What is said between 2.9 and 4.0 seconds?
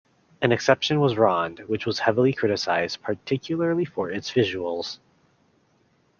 particularly